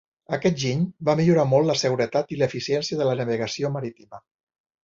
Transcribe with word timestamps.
Aquest 0.35 0.55
giny 0.63 0.79
va 1.09 1.15
millorar 1.19 1.43
molt 1.51 1.69
la 1.71 1.75
seguretat 1.83 2.35
i 2.37 2.39
l'eficiència 2.41 3.01
de 3.03 3.09
la 3.11 3.15
navegació 3.21 3.73
marítima. 3.77 4.23